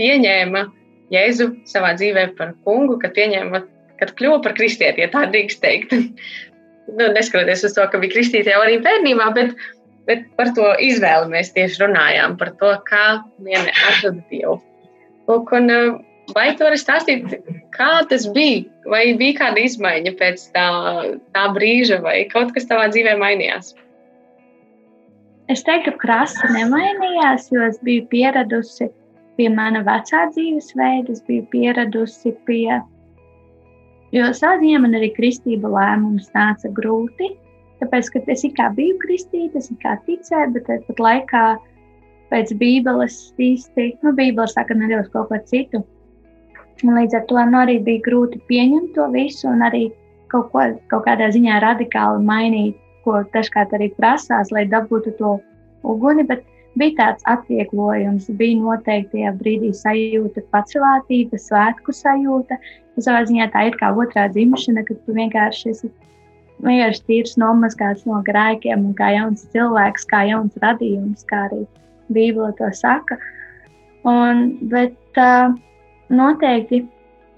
[0.00, 0.66] pieņēma
[1.12, 3.62] Jēzu savā dzīvē par kungu, kad pieņēma,
[4.00, 5.96] kad kļuva par kristieti, ja tā drīkst teikt.
[6.98, 9.56] nu, neskatoties uz to, ka bija kristīte jau arī bērnībā, bet,
[10.08, 13.06] bet par to izvēli mēs tieši runājām, par to, kā
[13.40, 14.58] viena atrada Dievu.
[15.30, 15.92] Lūk, un, eh,
[16.36, 17.32] vai tu vari stāstīt,
[17.72, 18.66] kā tas bija?
[18.92, 20.68] Vai bija kāda izmaiņa pēc tā,
[21.32, 23.72] tā brīža, vai kaut kas tavā dzīvē mainījās?
[25.52, 28.86] Es teiktu, ka krāsa nemainījās, jo es biju pieradusi
[29.36, 32.78] pie mana vecā dzīvesveida, es biju pieradusi pie.
[34.16, 37.28] Jo savā ziņā man arī kristība lēmums nāca grūti.
[37.82, 41.44] Tāpēc, ka es kā biju kristīta, es kā ticēju, bet tāpat laikā
[42.32, 45.82] pēc Bībeles īsti, nu, Bībele saka nedaudz kaut ko citu.
[46.82, 49.90] Un līdz ar to nu, arī bija grūti pieņemt to visu un arī
[50.32, 55.34] kaut, ko, kaut kādā ziņā radikāli mainīt, ko dažkārt arī prasās, lai dabūtu to
[55.82, 56.26] uguni.
[56.28, 56.44] Bet
[56.78, 62.60] bija tāds atvieglojums, bija noteikti tajā brīdī sajūta pacelātība, svētku sajūta.
[63.00, 65.92] Savā ziņā tā ir kā otrā dzimšana, kad tu vienkārši esi
[66.62, 71.64] vienkārši tīrs nomazgāts no grēkiem un kā jauns cilvēks, kā jauns radījums, kā arī
[72.12, 73.18] Bībele to saka.
[74.08, 75.54] Un, bet uh,
[76.10, 76.82] noteikti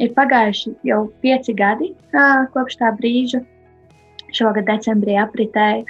[0.02, 3.44] ir pagājuši jau pieci gadi uh, kopš tā brīža.
[4.34, 5.84] Šogad decembrī apritēja.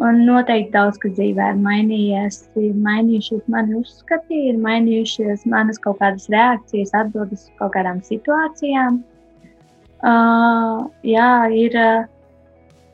[0.00, 2.38] Un noteikti daudz kas dzīvē ir mainījies.
[2.56, 9.02] Ir mainījušies mani uzskati, ir mainījušies manas kaut kādas reakcijas, atbildes uz kaut kādām situācijām.
[10.00, 11.76] Uh, jā, ir.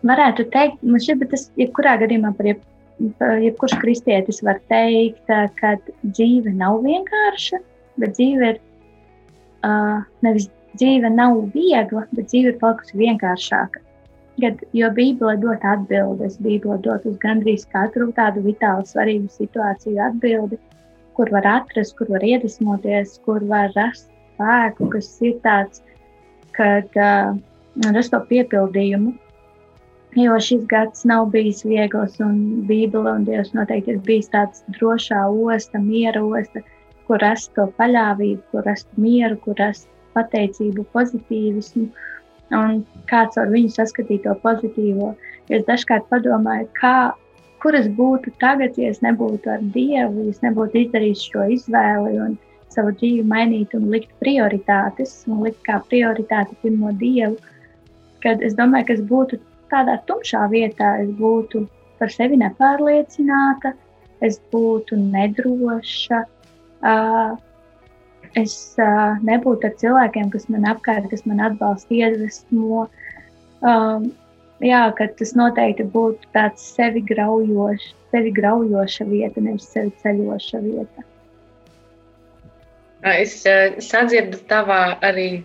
[0.06, 2.60] Varētu teikt, man šķiet, bet tas jebkurā gadījumā par jeb,
[3.42, 5.24] jebkurš kristietis var teikt,
[5.58, 5.72] ka
[6.04, 7.58] dzīve nav vienkārša,
[8.02, 8.60] bet dzīve ir
[9.66, 13.82] uh, nevis dzīve nav viegla, bet dzīve ir palikusi vienkāršāka.
[14.40, 20.58] Kad, jo Bībele dod atbildes, Bībele dod uz gandrīz katru tādu vitāli svarīgu situāciju atbildi,
[21.16, 25.80] kur var atrast, kur var iedvesmoties, kur var rast spēku, kas ir tāds,
[26.56, 27.32] kad uh,
[27.96, 29.14] rast to piepildījumu.
[30.16, 32.36] Jo šis gads nav bijis viegls, un
[32.68, 36.62] Bībele un Dievs noteikti ir bijis tāds drošā osta, miera osta,
[37.08, 41.90] kur rast to paļāvību, kur rast mieru, kur rast pateicību, pozitīvismu,
[42.54, 45.14] un kāds ar viņu saskatīt to pozitīvo.
[45.48, 47.12] Jo es dažkārt padomāju, kā,
[47.62, 52.18] kur es būtu tagad, ja es nebūtu ar Dievu, ja es nebūtu izdarījis šo izvēli
[52.22, 52.36] un
[52.74, 57.38] savu dzīvi mainīt un likt prioritātes, un likt kā prioritāti pirmo Dievu.
[58.24, 59.40] Kad es domāju, ka es būtu
[59.72, 61.66] tādā tumšā vietā, es būtu
[62.00, 63.72] par sevi nepārliecināta,
[64.24, 66.22] es būtu nedroša.
[66.86, 67.36] Uh,
[68.36, 72.86] es uh, nebūtu ar cilvēkiem, kas man apkārt, kas man atbalsta, iedvesmo.
[73.64, 74.10] Um,
[74.64, 81.06] jā, ka tas noteikti būtu tāds sevi graujošs, sevi graujoša vieta, nevis sevi ceļoša vieta.
[83.16, 85.44] Es uh, sadzirdu tavā arī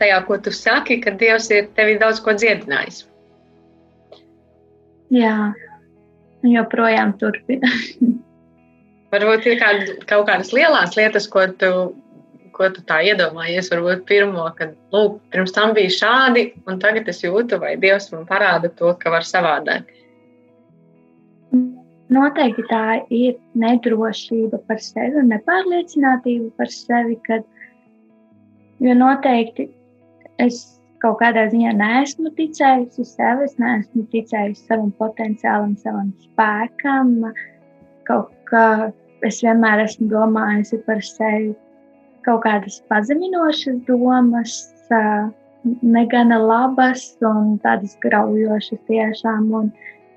[0.00, 3.04] tajā, ko tu saki, ka Dievs ir tevi daudz ko dziedinājis.
[5.10, 5.52] Jā,
[6.46, 7.68] joprojām turpina.
[9.12, 11.70] Varbūt ir kād, kaut kādas lielas lietas, ko tu,
[12.60, 17.22] ko tu tā iedomājies, varbūt pirmo, kad, lūk, pirms tam bija šādi, un tagad es
[17.24, 19.88] jūtu, vai Dievs man parāda to, ka var savādāk?
[22.10, 27.46] Noteikti tā ir nedrošība par sevi un nepārliecinātība par sevi, kad,
[28.82, 29.70] jo noteikti
[30.42, 30.60] es
[31.00, 37.14] kaut kādā ziņā neesmu ticējusi sev, es neesmu ticējusi savam potenciālam, savam spēkam,
[38.10, 38.66] kaut kā
[39.24, 41.54] es vienmēr esmu domājusi par sevi
[42.26, 44.58] kaut kādas pazeminošas domas,
[45.82, 49.48] negana labas un tādas graujošas tiešām.
[49.60, 49.72] Un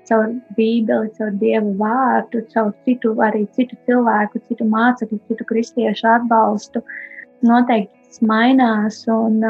[0.08, 6.84] caur Bībeli, caur Dieva vārdu, caur citu, arī citu cilvēku, citu mācekļu, citu kristiešu atbalstu,
[7.44, 9.40] noteikti tas mainās un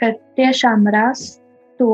[0.00, 1.42] ka tiešām rast
[1.78, 1.92] to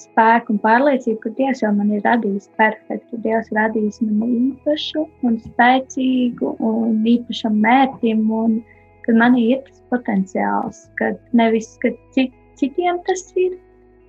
[0.00, 3.20] spēku un pārliecību, ka Dievs jau man ir radījis perfektu.
[3.24, 8.58] Dievs radījis mani īpašu un spēcīgu un īpašam mērķim, un
[9.04, 13.56] ka man ir tas potenciāls, ka nevis ka cit, citiem tas ir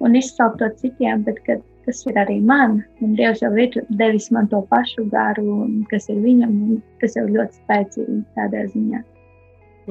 [0.04, 2.80] un izsaukt to citiem, bet ka tas ir arī man.
[3.06, 7.26] Un Dievs jau ir devis man to pašu garu, kas ir viņam, un tas jau
[7.30, 9.04] ļoti spēcīgi tādā ziņā.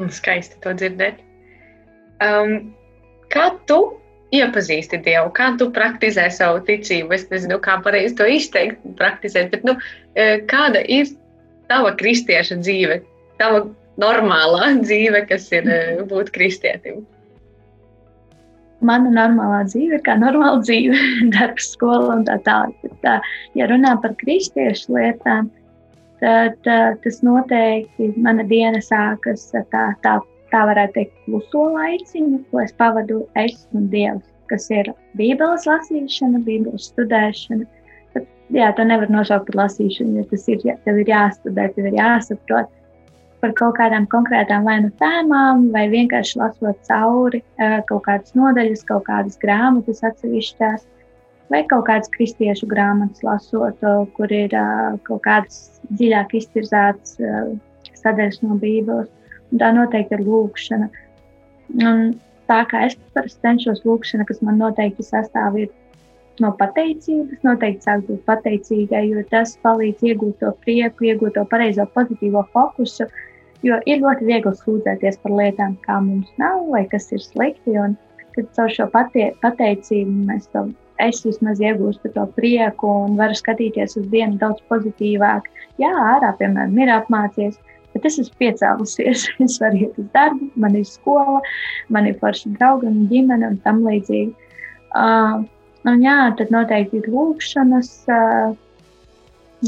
[0.00, 1.20] Un skaisti to dzirdēt.
[2.24, 2.72] Um,
[3.30, 3.78] kā tu
[4.34, 7.14] iepazīsti Dievu, kā tu praktizē savu ticību.
[7.14, 9.76] Es nezinu, kā pareizi to izteikt, praktizēt, bet nu,
[10.14, 11.12] e, kāda ir
[11.70, 13.00] tava kristieša dzīve,
[13.40, 13.64] tava
[14.00, 15.80] normālā dzīve, kas ir e,
[16.10, 17.02] būt kristietim?
[18.84, 20.98] Mana normālā dzīve ir kā normāla dzīve,
[21.36, 22.96] darbs, skola un tā tālāk.
[23.04, 23.18] Tā,
[23.56, 25.48] ja runā par kristiešu lietām,
[26.20, 30.18] tad tā, tas noteikti mana diena sākas tā, tā
[30.54, 36.42] tā varētu teikt, kluso laiciņu, ko es pavadu es un Dievs, kas ir Bībeles lasīšana,
[36.46, 37.66] Bībeles studēšana.
[38.14, 41.98] Tad, jā, to nevar nosaukt par lasīšanu, jo tas ir, tev ir jāstudē, tev ir
[41.98, 42.70] jāsaprot
[43.44, 47.42] par kaut kādām konkrētām vai nu tēmām, vai vienkārši lasot cauri
[47.90, 50.86] kaut kādas nodaļas, kaut kādas grāmatas atsevišķās,
[51.52, 53.84] vai kaut kādas kristiešu grāmatas lasot,
[54.16, 54.54] kur ir
[55.04, 55.58] kaut kādas
[55.92, 57.18] dziļāk iztirzētas
[58.00, 59.12] sadaļas no Bībeles.
[59.60, 60.88] Tā noteikti ir lūkšana.
[61.84, 62.00] Un
[62.48, 62.96] tā kā es
[63.44, 65.60] cenšos lūkšana, kas man noteikti sastāv
[66.42, 71.86] no pateicības, noteikti sāk būt pateicīgai, jo tas palīdz iegūt to prieku, iegūt to pareizo
[71.94, 73.06] pozitīvo fokusu.
[73.64, 77.78] Jo ir ļoti viegli sūdzēties par lietām, kā mums nav, vai kas ir slikti.
[77.80, 77.98] Un,
[78.36, 80.66] kad caur šo patie, pateicību mēs to
[81.02, 85.48] es vismaz iegūstu to prieku un varu skatīties uz dienu daudz pozitīvāk.
[85.82, 87.56] Jā, ārā, piemēram, ir apmācies,
[87.94, 91.40] Bet es esmu piecēlusies, es varu iet uz darbu, man ir skola,
[91.94, 94.34] man ir forši draugi un ģimene un tam līdzīgi.
[94.94, 95.44] Uh,
[95.86, 98.54] un jā, tad noteikti ir lūkšanas, uh,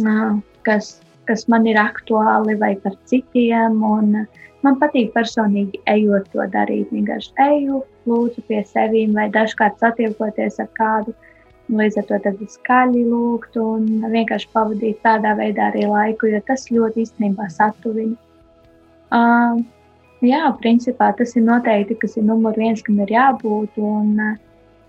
[0.02, 0.32] uh,
[0.66, 0.96] kas,
[1.28, 3.82] kas man ir aktuāli vai par citiem.
[3.84, 6.90] Un, uh, man patīk personīgi ejot to darīt.
[6.94, 11.14] Vienkārši eju, lūdzu pie sevīm vai dažkārt satiekoties ar kādu.
[11.66, 16.68] Līdz ar to tad skaļi lūgt un vienkārši pavadīt tādā veidā arī laiku, jo tas
[16.70, 18.14] ļoti īstenībā satuvina.
[19.16, 19.58] Uh,
[20.22, 23.80] jā, principā tas ir noteikti, kas ir numur viens, kam ir jābūt.
[23.82, 24.45] Un, uh,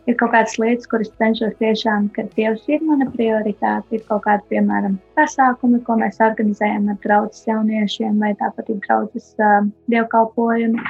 [0.07, 3.99] ir kaut kādas lietas, kuras cenšos tiešām, ka Dievs ir mana prioritāte.
[3.99, 9.33] Ir kaut kādi, piemēram, pasākumi, ko mēs organizējam ar draugus jauniešiem, vai tāpat ir draugus
[9.41, 10.81] uh, dievkalpojumi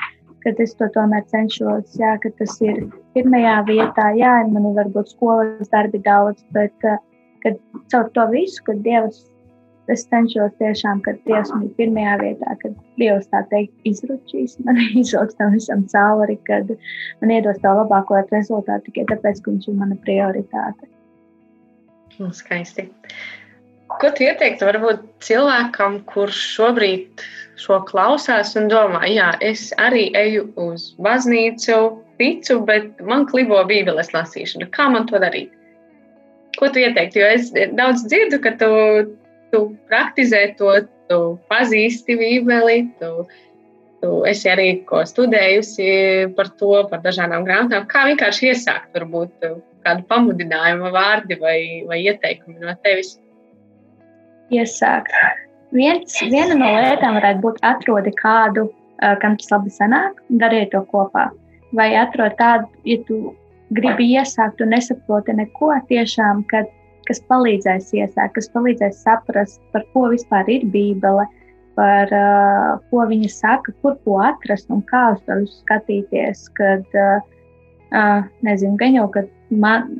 [0.47, 2.85] kad es to tomēr cenšos, jā, ka tas ir
[3.17, 7.01] pirmajā vietā, jā, man ir varbūt skolas darbi daudz, bet uh,
[7.43, 7.57] kad
[7.91, 9.25] caur to visu, kad Dievs,
[9.93, 14.79] es cenšos tiešām, kad Dievs man ir pirmajā vietā, kad Dievs tā teikt izručīs, man
[15.01, 16.71] izvilks tam visam cauri, kad
[17.21, 20.89] man iedos to labāko rezultātu tikai tāpēc, ka viņš ir mana prioritāte.
[22.17, 22.87] Nu, skaisti.
[23.87, 27.23] Ko tu ieteiktu varbūt cilvēkam, kurš šobrīd
[27.57, 31.77] šo klausās un domā, jā, es arī eju uz baznīcu,
[32.17, 34.69] ticu, bet man klibo bībeles lasīšana.
[34.73, 35.53] Kā man to darīt?
[36.57, 37.21] Ko tu ieteiktu?
[37.21, 38.69] Jo es daudz dzirdu, ka tu,
[39.53, 40.73] tu praktizē to,
[41.09, 41.19] tu
[41.51, 43.27] pazīsti bībeli, tu,
[44.03, 45.89] tu esi arī ko studējusi
[46.37, 47.87] par to, par dažādām grāmatām.
[47.91, 49.49] Kā vienkārši iesākt, varbūt
[49.87, 53.15] kādu pamudinājumu vārdi vai, vai ieteikumi no tevis?
[54.51, 55.13] Iesākt
[55.75, 58.69] Viens, viena no lietām varētu būt atrodi kādu,
[59.21, 61.27] kam tas labi sanāk, dariet to kopā.
[61.75, 63.33] Vai atrod tādu, ja tu
[63.75, 66.71] gribi iesākt un nesaproti neko tiešām, kad,
[67.07, 71.25] kas palīdzēs iesākt, kas palīdzēs saprast, par ko vispār ir Bībele,
[71.77, 76.47] par uh, ko viņa saka, kur ko atrast un kā uz to skatīties.
[76.57, 77.19] Kad, uh,
[77.93, 79.91] uh, nezinu, gan jau, ka man,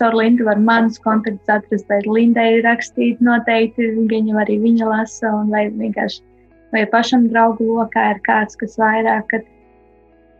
[0.00, 5.52] caur Lindu var manas kontaktus atrast, vai Lindai rakstīt noteikti, viņam arī viņa lasa, un
[5.52, 6.24] vai vienkārši
[6.74, 9.48] vai pašam draugu lokā ir kāds, kas vairāk, kad,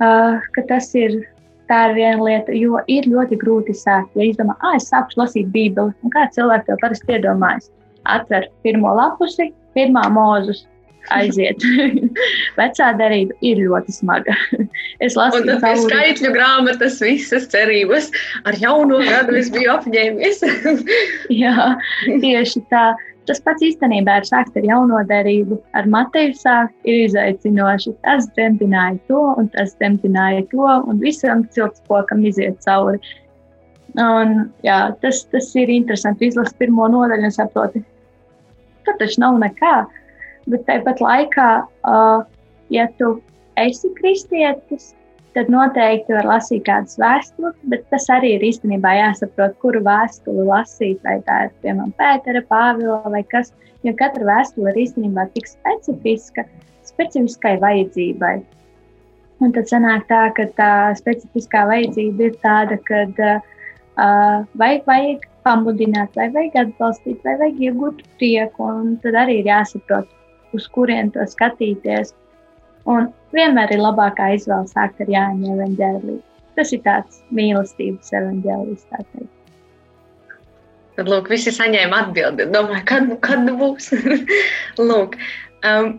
[0.02, 1.22] uh, ka tas ir.
[1.70, 4.12] Tā ir viena lieta, jo ir ļoti grūti sākt.
[4.14, 7.70] Ja izdomā, ah, es sāku lasīt Bībeli, un kā cilvēks to parasti iedomājas,
[8.06, 10.62] atver pirmo lapusi, pirmā mūzus,
[11.14, 11.62] aiziet.
[12.58, 14.36] Vecā derība ir ļoti smaga.
[15.04, 15.82] es lasu to cauri.
[15.84, 18.10] skaitļu grāmatas, visas cerības.
[18.46, 20.42] Ar jauno gadu es biju apņēmies.
[21.42, 21.72] Jā,
[22.06, 22.88] tieši tā.
[23.26, 25.58] Tas pats īstenībā ir sākt ar jauno derību.
[25.78, 27.96] Ar Mateju sākt ir izaicinoši.
[28.06, 33.00] Tas dzemdināja to, un tas dzemdināja to, un visam ciltspokam iziet cauri.
[33.96, 34.36] Un,
[34.66, 36.30] jā, tas, tas ir interesanti.
[36.30, 37.82] Izlasīt pirmo nodaļu un saproti,
[38.86, 39.76] ka taču nav nekā.
[40.52, 41.48] Bet tāpat laikā,
[41.90, 42.20] uh,
[42.70, 43.16] ja tu
[43.58, 44.92] esi kristietis,
[45.36, 50.98] tad noteikti var lasīt kādas vēstules, bet tas arī ir īstenībā jāsaprot, kuru vēstuli lasīt.
[51.04, 53.52] Vai tā ir piemēram Pētera, Pāvila vai kas.
[53.84, 56.46] Jo katra vēstule ir īstenībā tik specifiska,
[56.88, 58.34] specifiskai vajadzībai.
[59.44, 66.16] Un tad sanāk tā, ka tā specifiskā vajadzība ir tāda, ka uh, vajag, vajag pamudināt,
[66.16, 68.70] vai vajag atbalstīt, vai vajag iegūt prieku.
[68.72, 70.08] Un tad arī ir jāsaprot,
[70.56, 72.16] uz kurien to skatīties.
[72.90, 76.20] Un vienmēr ir labākā izvēle sākt ar Jāņa evanģēliju.
[76.56, 79.32] Tas ir tāds mīlestības evanģēlijs, tā teikt.
[80.96, 82.46] Tad, lūk, visi saņēma atbildi.
[82.54, 83.90] Domāju, kad, nu, kad nu būs?
[84.90, 85.18] lūk,
[85.68, 85.90] um,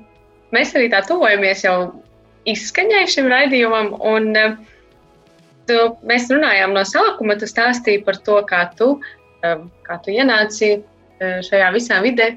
[0.55, 1.75] mēs arī tā tuvojamies jau
[2.49, 4.57] izskaņai šim raidījumam, un uh,
[5.69, 8.95] tu, mēs runājām no sākuma, tu stāstīji par to, kā tu,
[9.45, 12.31] um, kā tu ienāci uh, šajā visā vidē,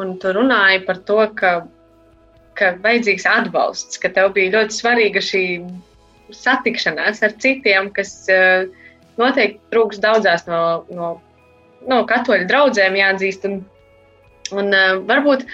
[0.00, 1.54] un tu runāji par to, ka,
[2.58, 5.44] ka vajadzīgs atbalsts, ka tev bija ļoti svarīga šī
[6.34, 8.66] satikšanās ar citiem, kas uh,
[9.20, 11.14] noteikti trūks daudzās no, no,
[11.90, 13.46] no katoļu draugiem, jāatzīst.
[13.48, 13.60] Un,
[14.56, 15.44] un uh, varbūt,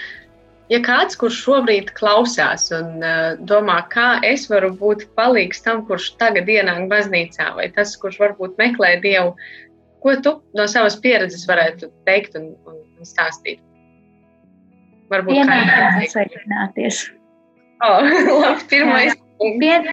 [0.71, 6.13] ja kāds, kurš šobrīd klausās un uh, domā, kā es varu būt palīgs tam, kurš
[6.21, 9.35] tagad ienāk baznīcā, vai tas, kurš varbūt meklē Dievu,
[10.01, 13.61] ko tu no savas pieredzes varētu teikt un, un, un stāstīt?
[15.11, 17.01] Varbūt pienākt sasveicināties.
[17.83, 17.99] Oh,
[18.43, 19.17] labi, pirmais.
[19.59, 19.89] Pien...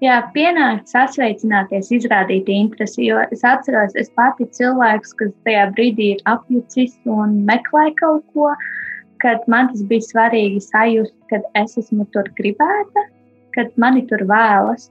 [0.00, 6.22] Jā, pienākt sasveicināties, izrādīt interesi, jo es atceros, es pati cilvēks, kas tajā brīdī ir
[6.30, 8.54] apjucis un meklē kaut ko,
[9.20, 13.04] kad man tas bija svarīgi sajust, kad es esmu tur gribēta,
[13.52, 14.88] kad mani tur vēlas.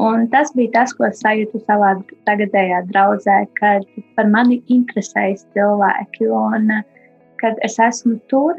[0.00, 1.92] Un tas bija tas, ko es sajūtu savā
[2.28, 3.84] tagadējā draudzē, kad
[4.16, 6.28] par mani interesējas cilvēki.
[6.32, 6.95] Un, uh,
[7.40, 8.58] kad es esmu tur,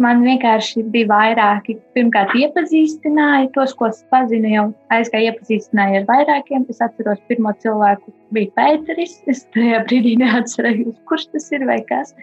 [0.00, 1.76] man vienkārši bija vairāki.
[1.96, 6.68] Pirmkārt, iepazīstināja tos, ko es pazinu, jau aizgāju iepazīstināju ar vairākiem.
[6.72, 9.18] Es atceros, pirmo cilvēku bija Pēteris.
[9.32, 12.14] Es tajā brīdī neatcerējos, kurš tas ir vai kas.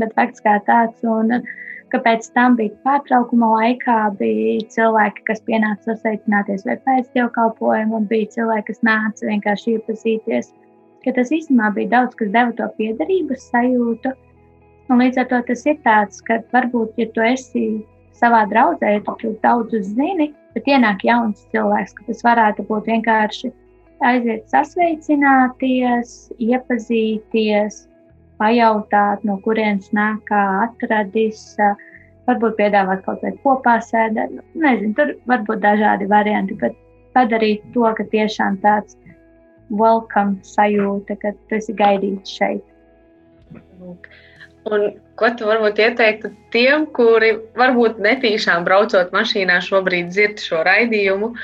[0.00, 1.04] Bet fakts kā tāds.
[1.06, 1.38] Un,
[1.94, 8.32] Kāpēc tam bija pārtraukuma laikā, bija cilvēki, kas pienāca sasveicināties vai pēc dievkalpojuma, un bija
[8.32, 10.48] cilvēki, kas nāca vienkārši iepazīties.
[11.04, 14.10] Ka tas īstenībā bija daudz, kas deva to piederības sajūtu,
[14.92, 17.64] Un līdz ar to tas ir tāds, ka varbūt, ja tu esi
[18.14, 23.50] savā draudzē, ja tu daudz zini, bet ienāk jauns cilvēks, ka tas varētu būt vienkārši
[24.04, 27.84] aiziet sasveicināties, iepazīties,
[28.40, 31.42] pajautāt, no kurienes nāk, kā atradis,
[32.28, 34.36] varbūt piedāvāt kaut vai kopā sēdēt.
[34.58, 36.76] Nezinu, tur var būt dažādi varianti, bet
[37.16, 38.98] padarīt to, ka tiešām tāds
[39.70, 42.64] welcome sajūta, ka tu esi gaidīts šeit.
[43.80, 44.08] Lūk.
[44.72, 44.86] Un
[45.20, 51.34] ko tu varbūt ieteiktu tiem, kuri varbūt netīšām braucot mašīnā šobrīd dzird šo raidījumu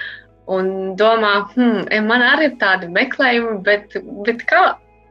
[0.50, 4.62] un domā, hmm, man arī ir tādi meklējumi, bet, bet kā,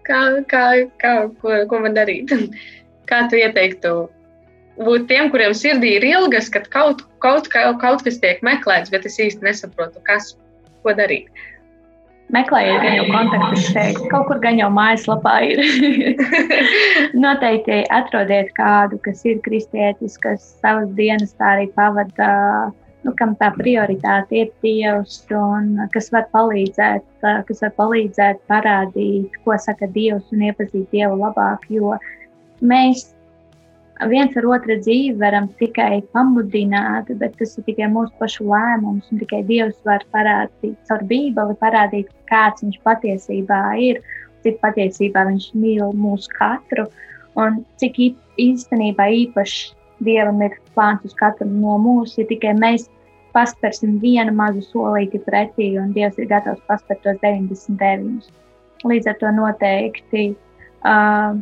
[0.07, 0.63] kā, kā,
[1.01, 2.33] kā ko, ko man darīt?
[3.09, 3.93] kā tu ieteiktu
[4.79, 9.07] būt tiem, kuriem sirdī ir ilgas, kad kaut, kaut, kaut, kaut kas tiek meklēts, bet
[9.09, 10.33] es īsti nesaprotu, kas,
[10.83, 11.29] ko darīt?
[12.29, 15.61] Meklējiet, gan jau kontaktus šeit, kaut kur gan jau mājaslapā ir.
[17.23, 22.29] Noteikti atrodiet kādu, kas ir kristietis, kas savas dienas tā arī pavada,
[23.01, 27.07] nu, kam tā prioritāte ir Dievs, un kas var palīdzēt,
[27.49, 31.97] kas var palīdzēt parādīt, ko saka Dievs un iepazīt Dievu labāk, jo
[32.61, 33.07] mēs
[34.07, 39.09] viens ar otru dzīvi varam tikai pamudināt, bet tas ir tikai mūsu pašu lēmums.
[39.19, 43.99] Tikai Dievs var parādīt caur Bībeli, parādīt, kāds viņš patiesībā ir,
[44.45, 46.87] cik patiesībā viņš mīl mūsu katru
[47.39, 47.99] un cik
[48.39, 52.87] īstenībā īpaši Dievam ir plāns uz katru no mums, ja tikai mēs
[53.35, 58.29] paspērsim vienu mazu solīti pretī, un Dievs ir gatavs paspērt tos 99.
[58.87, 60.23] Līdz ar to noteikti
[60.87, 61.35] uh,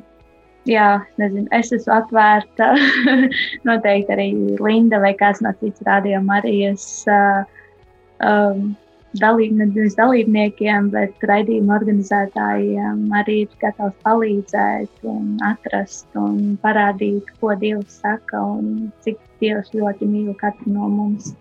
[0.69, 0.87] jā,
[1.21, 2.73] nezinu, es esmu atvērta.
[3.67, 4.27] Noteikti arī
[4.61, 6.89] Linda vai kāds no cits rādījuma es.
[7.07, 7.45] Uh,
[8.23, 8.75] um,
[9.21, 17.55] dalīb, nevis dalībniekiem, bet raidījuma organizētājiem arī ir gatavs palīdzēt un atrast un parādīt, ko
[17.59, 21.33] Dievs saka un cik Dievs ļoti mīl katru no mums.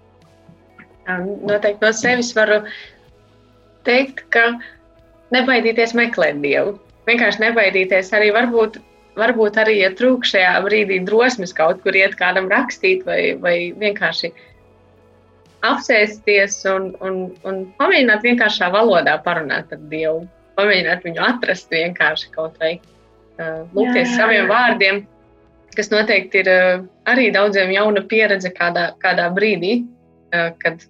[1.07, 2.62] Noteikti no sevis varu
[3.87, 4.57] teikt, ka
[5.35, 6.77] nebaidīties meklēt Dievu.
[7.07, 8.81] Vienkārši nebaidīties arī varbūt,
[9.17, 14.33] varbūt arī, ja trūk šajā brīdī drosmes kaut kur iet kādam rakstīt vai, vai vienkārši
[15.67, 20.27] apsēsties un, un, un pamēģināt vienkāršā valodā parunāt ar Dievu.
[20.57, 25.03] Pamēģināt viņu atrast vienkārši kaut vai uh, lūgties saviem vārdiem,
[25.77, 30.85] kas noteikti ir uh, arī daudziem jauna pieredze kādā, kādā brīdī, uh, kad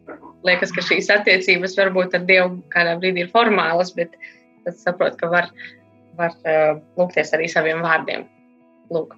[0.47, 4.15] liekas, ka šīs attiecības varbūt ar Dievu kādā brīdī ir formālas, bet
[4.67, 5.51] tad saprot, ka var,
[6.19, 8.27] var uh, lūgties arī saviem vārdiem.
[8.93, 9.17] Lūk.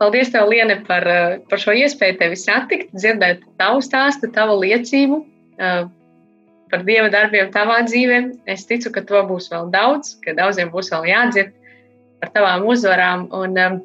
[0.00, 5.18] Paldies, tev, Liene, par, eh, par šo iespēju tevi satikt, dzirdēt tavu stāstu, tavu liecību
[5.60, 5.82] eh,
[6.72, 8.20] par dieva darbiem tavā dzīvē.
[8.48, 11.52] Es ticu, ka to būs vēl daudz, ka daudziem būs vēl jādzird
[12.22, 13.26] par tavām uzvarām.
[13.36, 13.82] Un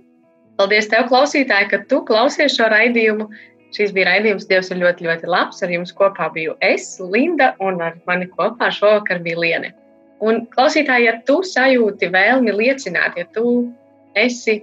[0.56, 3.28] paldies tev, klausītāji, ka tu klausies šo raidījumu.
[3.76, 5.60] Šis bija raidījums Dievs ir ļoti, ļoti labs.
[5.66, 9.76] Ar jums kopā biju es, Linda, un ar mani kopā šovakar bija Liene.
[10.24, 13.68] Un, klausītāji, ja tu sajūti vēlmi liecināt, ja tu
[14.16, 14.62] esi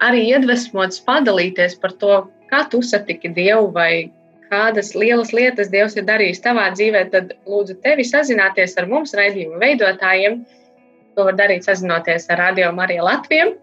[0.00, 4.08] arī iedvesmots padalīties par to, kā tu satiki Dievu vai
[4.48, 9.60] kādas lielas lietas Dievs ir darījis tavā dzīvē, tad lūdzu tevi sazināties ar mums, raidījuma
[9.60, 10.42] veidotājiem.
[11.16, 13.56] To var darīt sazinoties ar Radio Mariju Latviju,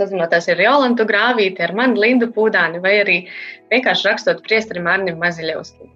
[0.00, 3.18] sazinoties ar Jolantu Grāvīti, ar mani Lindu Pūdāni vai arī
[3.72, 5.90] vienkārši rakstot priesterim Arnim Maziļevskim.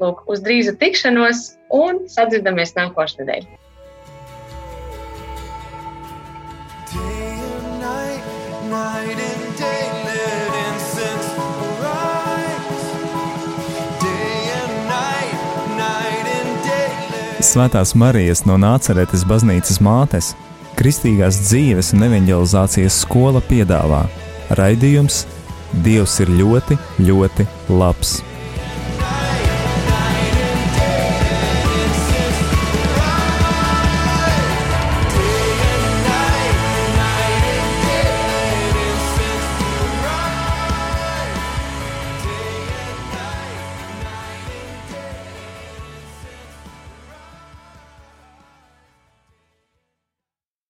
[0.00, 1.42] Lūk, uz drīzu tikšanos
[1.76, 3.58] un sadzirdamies nākošais nedēļa.
[17.50, 20.34] Svētās Marijas no Nāceretes baznīcas mātes,
[20.78, 24.04] Kristīgās dzīves un evanģelizācijas skola piedāvā
[24.56, 25.24] raidījums
[25.84, 28.18] Dievs ir ļoti, ļoti labs.